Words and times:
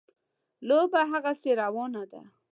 لوبه 0.67 1.01
هغسې 1.11 1.51
روانه 1.61 2.03
ده. 2.11 2.21